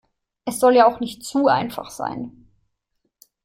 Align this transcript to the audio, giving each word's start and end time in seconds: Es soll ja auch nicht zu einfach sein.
Es 0.45 0.59
soll 0.59 0.75
ja 0.77 0.87
auch 0.87 0.99
nicht 0.99 1.23
zu 1.23 1.45
einfach 1.47 1.91
sein. 1.91 2.47